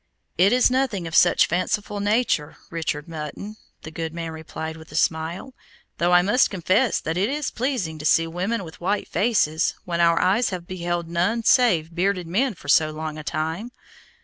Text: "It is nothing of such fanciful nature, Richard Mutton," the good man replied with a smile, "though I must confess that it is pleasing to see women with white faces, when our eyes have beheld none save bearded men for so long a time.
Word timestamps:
"It 0.35 0.51
is 0.51 0.71
nothing 0.71 1.05
of 1.05 1.13
such 1.15 1.45
fanciful 1.45 1.99
nature, 1.99 2.57
Richard 2.71 3.07
Mutton," 3.07 3.57
the 3.83 3.91
good 3.91 4.15
man 4.15 4.31
replied 4.31 4.75
with 4.75 4.91
a 4.91 4.95
smile, 4.95 5.53
"though 5.99 6.11
I 6.11 6.23
must 6.23 6.49
confess 6.49 6.99
that 6.99 7.17
it 7.17 7.29
is 7.29 7.51
pleasing 7.51 7.99
to 7.99 8.05
see 8.07 8.25
women 8.25 8.63
with 8.63 8.81
white 8.81 9.07
faces, 9.07 9.75
when 9.85 10.01
our 10.01 10.19
eyes 10.19 10.49
have 10.49 10.65
beheld 10.65 11.07
none 11.07 11.43
save 11.43 11.93
bearded 11.93 12.25
men 12.25 12.55
for 12.55 12.67
so 12.67 12.89
long 12.89 13.19
a 13.19 13.23
time. 13.23 13.69